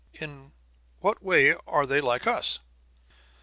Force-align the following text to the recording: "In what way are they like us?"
"In 0.15 0.53
what 0.97 1.21
way 1.21 1.53
are 1.67 1.85
they 1.85 2.01
like 2.01 2.25
us?" 2.25 2.57